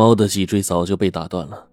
[0.00, 1.68] 猫的脊椎早就被打断了，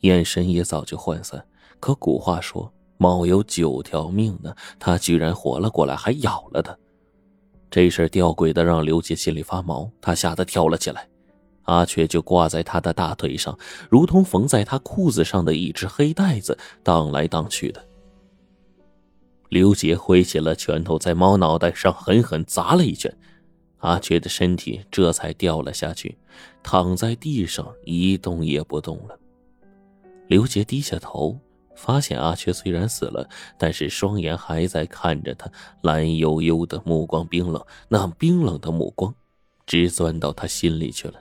[0.00, 1.40] 眼神也早就涣散。
[1.78, 6.76] 可古话说，猫有九条命呢，它居然活了过来，还咬了他。
[7.70, 11.08] 这事吊诡的让刘杰心里发毛，他吓得跳了起来。
[11.62, 13.56] 阿雀就挂在他的大腿上，
[13.88, 17.80] 如同缝在他裤子上的一只黑带子，荡来荡去的。
[19.48, 23.16] 刘杰挥起了拳头，在猫脑袋上狠狠砸了一拳，
[23.80, 26.16] 阿缺的身体这才掉了下去，
[26.62, 29.18] 躺在地上一动也不动了。
[30.28, 31.38] 刘杰低下头，
[31.74, 35.50] 发现阿缺虽然死了，但是双眼还在看着他，
[35.82, 39.14] 蓝悠悠的目光冰冷，那冰冷的目光，
[39.66, 41.14] 直钻到他心里去了。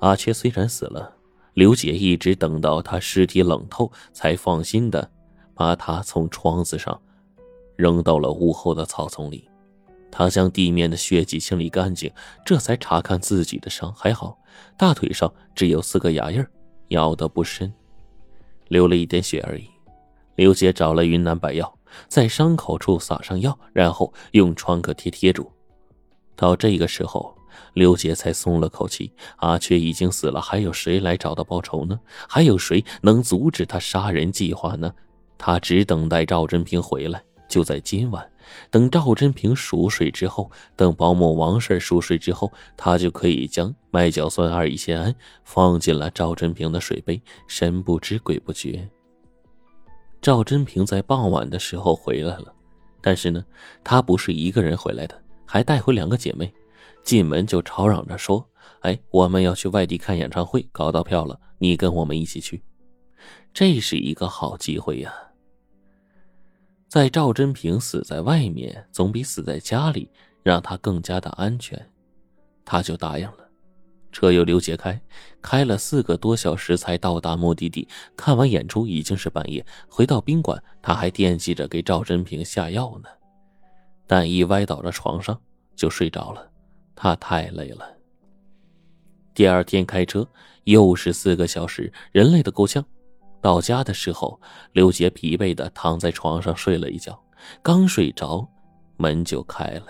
[0.00, 1.16] 阿缺虽然死了，
[1.54, 5.08] 刘姐一直等到他尸体冷透，才放心的
[5.54, 7.00] 把他从窗子上
[7.76, 9.48] 扔到了屋后的草丛里。
[10.16, 12.08] 他将地面的血迹清理干净，
[12.46, 14.38] 这才查看自己的伤，还好，
[14.78, 16.46] 大腿上只有四个牙印
[16.90, 17.74] 咬得不深，
[18.68, 19.68] 流了一点血而已。
[20.36, 25.50] 刘姐找了云南白药，在伤口处撒上药，然后用创可贴贴住。
[26.36, 27.36] 到这个时候。
[27.74, 31.98] 刘杰才松了口气，阿缺已经死了，还有谁来找他报仇呢？
[32.28, 34.92] 还有谁能阻止他杀人计划呢？
[35.38, 37.22] 他只等待赵真平回来，
[37.54, 38.28] 就在今晚。
[38.68, 48.88] 等赵真平熟睡之后，等保姆王婶熟睡之后，他就可以将麦角酸二乙酰胺放进了赵真平的水杯，神不知鬼不觉。
[50.20, 52.52] 赵真平在傍晚的时候回来了，
[53.00, 53.44] 但是呢，
[53.84, 56.52] 他不是一个人回来的，还带回两个姐妹。
[57.04, 58.44] 进门就吵嚷着说
[58.82, 62.60] ：“哎，我们要去外地看演唱会，搞到票了，你跟我们一起去。”
[63.54, 65.14] 这是一个好机会呀！
[66.94, 70.08] 在赵真平死在外面，总比死在家里
[70.44, 71.90] 让他更加的安全，
[72.64, 73.38] 他就答应了。
[74.12, 75.02] 车由刘杰开，
[75.42, 77.88] 开了四个多小时才到达目的地。
[78.16, 83.08] 看完演出已经是半夜，回到宾馆，他还惦记着给赵真平下药呢，
[84.06, 85.36] 但一歪倒在床上
[85.74, 86.48] 就睡着了。
[86.94, 87.84] 他太累了。
[89.34, 90.24] 第二天开车
[90.62, 92.86] 又是四个小时，人累得够呛。
[93.44, 94.40] 到家的时候，
[94.72, 97.22] 刘杰疲惫的躺在床上睡了一觉。
[97.60, 98.48] 刚睡着，
[98.96, 99.86] 门就开了。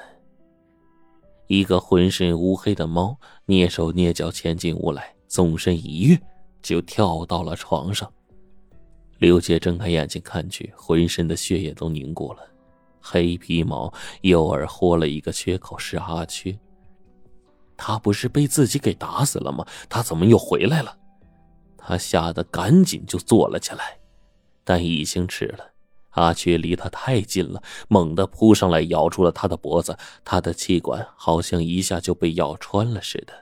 [1.47, 3.17] 一个浑身乌黑的猫
[3.47, 6.21] 蹑手蹑脚潜进屋来，纵身一跃
[6.63, 8.13] 就跳到了床上。
[9.19, 12.41] 刘杰睁开眼睛看去，浑身的血液都凝固了，
[13.01, 16.59] 黑皮毛右耳豁了一个缺口，是阿缺。
[17.77, 19.65] 他不是被自己给打死了吗？
[19.89, 20.99] 他怎么又回来了？
[21.87, 23.99] 他吓得赶紧就坐了起来，
[24.65, 25.73] 但已经迟了。
[26.11, 33.35] 阿缺离他太近了，猛地扑上来咬住了他的脖子，他的气管好像一下就被咬穿了似的，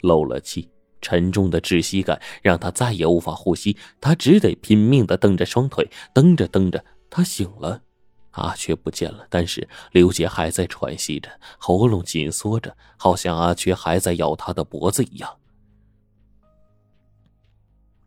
[0.00, 0.68] 漏了气，
[1.00, 7.80] 沉重的窒息感让他再也无法呼吸，他只得拼命的蹬着双腿，蹬着蹬着，他醒了。
[8.32, 15.36] 阿缺不见了，但是刘杰还在喘息着，喉咙紧缩着，好像阿缺还在咬他的脖子一样。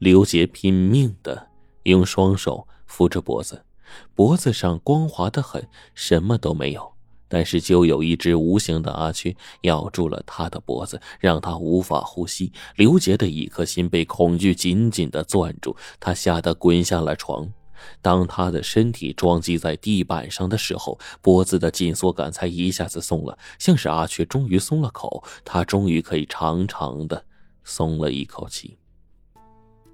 [0.01, 1.47] 刘杰拼命的
[1.83, 3.63] 用双手扶着脖子，
[4.15, 5.63] 脖子上光滑的很，
[5.93, 6.91] 什么都没有，
[7.27, 12.51] 但是就有一只无形的阿缺咬住了他的脖子，让他无法呼吸。
[12.77, 17.47] 刘杰的一颗心被恐惧紧紧的攥住，他吓得滚下了床。
[18.01, 27.23] 当他的身体撞击在地板上的时候，脖子的紧缩感才一下子松了，像是阿雀终于松了口，他终于可以长长的
[27.63, 28.79] 松了一口气。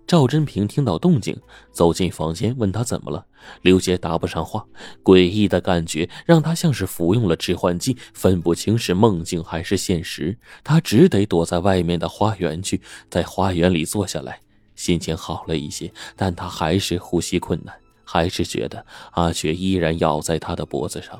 [0.07, 1.37] 赵真平听到动静，
[1.71, 3.25] 走进房间，问他怎么了。
[3.61, 4.65] 刘杰答不上话，
[5.03, 10.37] 诡异的感觉让他像是服用了致幻剂，分不清是梦境还是现实。
[10.63, 14.39] 他只得躲在外面的花园去，在花园里坐下来。
[14.75, 17.75] 心情好了一些，但他还是呼吸困难，
[18.05, 21.19] 还是觉得阿雪依然咬在他的脖子上。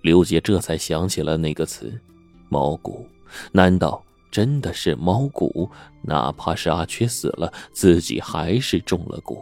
[0.00, 1.92] 刘杰这才想起了那个词
[2.48, 3.06] “毛骨”，
[3.52, 4.02] 难道
[4.34, 5.70] 真的是猫骨？
[6.02, 9.38] 哪怕是阿缺死了，自己还是中了蛊。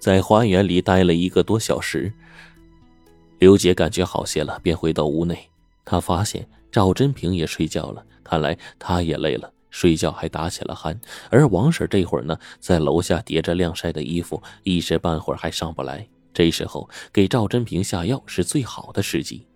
[0.00, 2.12] 在花园里待了一个多小时，
[3.38, 5.48] 刘杰感觉好些了，便回到屋内。
[5.84, 9.48] 他发现赵真平也睡觉了，看来他也累了。
[9.70, 10.98] 睡觉还打起了鼾，
[11.30, 16.04] 而王婶这会儿呢，在楼下叠着晾晒的衣服，一时半会儿还上不来。
[16.34, 19.46] 这时候给赵真平下药是最好的时机。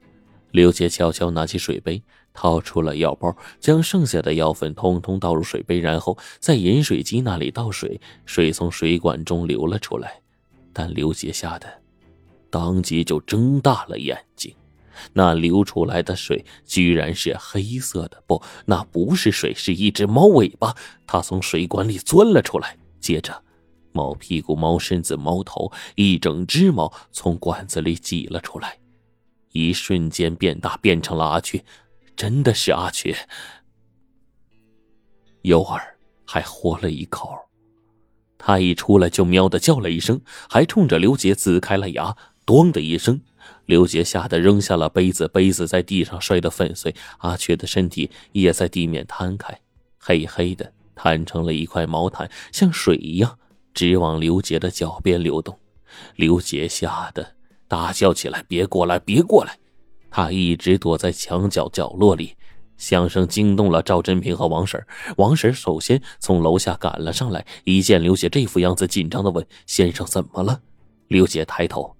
[0.52, 2.00] 刘杰悄悄拿起水杯，
[2.36, 10.20] 掏出了药包，将剩下的药粉通通倒入水杯，然后在饮水机那里倒水，水从水管中流了出来。
[10.74, 11.66] 但刘杰吓得
[12.50, 14.54] 当即就睁大了眼睛，
[15.14, 20.74] 那流出来的水居然是黑色的，不，那不是水，是一只猫尾巴。
[21.06, 23.42] 它从水管里钻了出来，接着，
[23.92, 28.78] 猫屁股、猫身子、猫头，一整只猫从管子里挤了出来，
[29.52, 31.64] 一瞬间变大，变成了阿缺，
[32.16, 33.14] 真的是阿缺。
[35.42, 37.36] 尤尔还活了一口，
[38.36, 43.20] 他一出来就喵的叫了一声，还冲着刘杰呲开了牙，咚的一声。
[43.66, 46.94] 刘杰吓得扔下了杯子，杯子在地上摔得粉碎。
[47.18, 49.60] 阿缺的身体也在地面摊开，
[49.98, 53.38] 黑黑的，摊成了一块毛毯，像水一样
[53.74, 55.58] 直往刘杰的脚边流动。
[56.16, 57.34] 刘杰吓得
[57.68, 59.58] 大叫起来：“别过来，别过来！”
[60.16, 62.34] 他一直躲在墙角角落里。
[62.78, 64.82] 响声惊动了赵真平和王婶
[65.18, 70.62] 王婶首先从楼下赶了上来，一见刘姐这副样子，紧张的问：“先生怎么了？”
[71.08, 71.94] 刘姐抬头。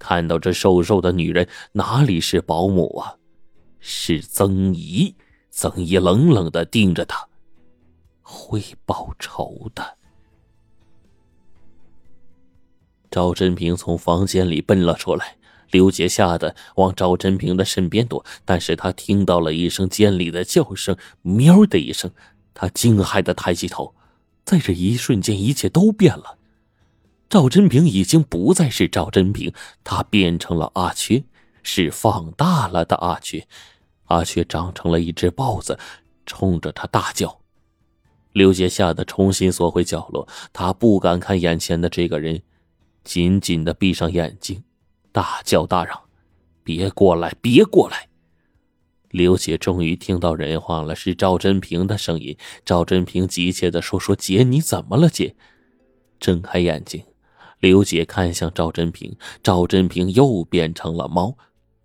[0.00, 3.14] 看到这瘦瘦的女人，哪里是保姆啊？
[3.78, 5.14] 是曾姨。
[5.52, 7.28] 曾姨冷冷的盯着他，
[8.22, 9.96] 会报仇的。
[13.12, 15.36] 赵真平从房间里奔了出来，
[15.70, 22.10] 刘杰吓得往赵真平的身边躲，但是他听到了一声尖利的叫声，喵的一声，
[22.54, 23.94] 他惊骇的抬起头，
[24.44, 26.38] 在这一瞬间，一切都变了。
[27.28, 29.52] 赵真平已经不再是赵真平，
[29.84, 31.22] 他变成了阿缺，
[31.62, 33.46] 是放大了的阿缺。
[34.06, 35.78] 阿缺长成了一只豹子，
[36.26, 37.38] 冲着他大叫。
[38.32, 42.42] 刘杰吓得重新缩回角落，他不敢看眼前的这个人，
[43.04, 44.64] 紧紧的闭上眼睛，
[45.12, 46.00] 大叫大嚷
[46.62, 48.08] ：“别过来，别过来！”
[49.10, 52.36] 刘姐终于听到人话了，是赵真平的声音。
[52.64, 55.08] 赵真平急切的说：“说姐，你怎么了？
[55.08, 55.34] 姐，
[56.20, 57.02] 睁开眼睛。”
[57.58, 61.36] 刘姐看向赵真平，赵真平又变成了猫，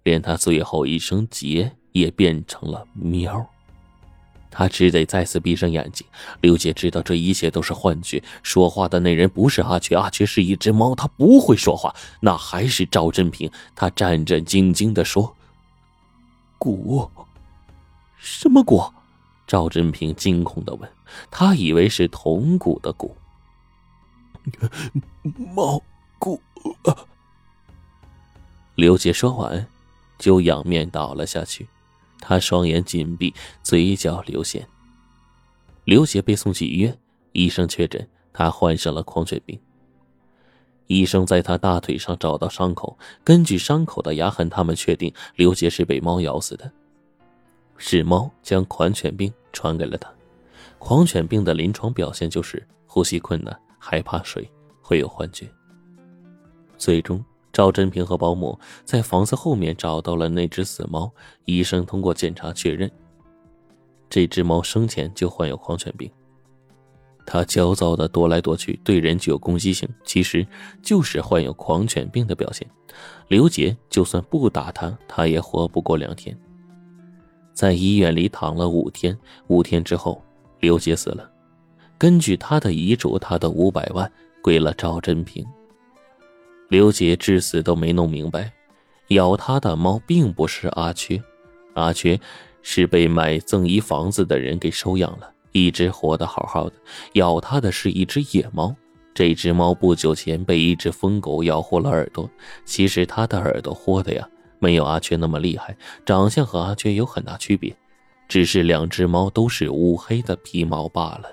[0.04, 3.50] 连他最后一声“姐”也变成了喵。
[4.56, 6.08] 他只得再次闭上眼睛。
[6.40, 13.52] 刘姐知道这一切都是幻觉，说话的那人不是阿缺，阿缺是一只猫，他不会说话，那还是赵振平。
[13.76, 15.36] 他战战兢兢地说
[16.58, 17.10] ：“蛊，
[18.18, 18.92] 什么蛊？”
[19.46, 20.90] 赵振平惊恐地问，
[21.30, 23.16] 他以为是铜鼓的鼓。
[25.54, 25.82] 猫
[26.18, 26.42] 骨。
[28.74, 29.68] 刘杰说完，
[30.18, 31.68] 就仰面倒了下去。
[32.28, 34.64] 他双眼紧闭，嘴角流涎。
[35.84, 36.98] 刘杰被送去医院，
[37.34, 39.60] 医生确诊他患上了狂犬病。
[40.88, 46.72] 医生在他大腿上找到伤口，根据伤口的牙痕，他们确定刘杰是被猫咬死的，
[47.78, 50.12] 是猫将狂犬病传给了他。
[50.80, 53.56] 狂犬病的临床表现就是呼吸困难。
[53.88, 54.50] 害怕水
[54.82, 55.48] 会有幻觉。
[56.76, 57.24] 最终，
[57.56, 61.10] 赵真平和保姆在房子后面找到了那只死猫。
[61.46, 62.92] 医生通过检查确认，
[64.10, 66.12] 这只猫生前就患有狂犬病。
[67.26, 70.46] 它焦躁的踱来踱去，对人具有攻击性，其实
[70.82, 72.70] 就是患有狂犬病的表现。
[73.30, 76.38] 刘杰就算不打它，它也活不过两天。
[77.54, 79.18] 在医院里躺了五天，
[79.48, 80.22] 五天之后，
[80.60, 81.32] 刘杰死了。
[81.98, 84.12] 根据他的遗嘱，他的五百万
[84.42, 85.48] 归了赵真平。
[86.68, 88.52] 刘杰至死都没弄明白，
[89.10, 91.22] 咬他的猫并不是阿缺，
[91.74, 92.20] 阿缺
[92.64, 96.76] 是被买赠一房子的人给收养了，一直活得好好的。
[97.14, 98.76] 咬他的是一只野猫，
[99.14, 102.30] 这只猫不久前被一只疯狗咬豁了耳朵。
[102.66, 107.76] 其实他的耳朵豁的呀，没有阿缺那么厉害，长相和阿缺有很大区别，
[108.28, 111.26] 只是两只猫都是乌黑的皮毛罢了。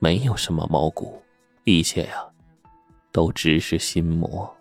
[0.00, 1.22] 没有什么毛骨，
[1.64, 2.24] 一切呀，
[3.12, 4.59] 都只是心魔。